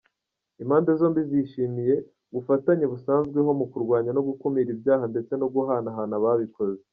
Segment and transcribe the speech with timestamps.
[0.61, 1.95] Impande zombi zishimiye
[2.29, 6.81] ubufatanye busanzweho mu kurwanya no gukumira ibyaha ndetse no guhanahana ababikoze.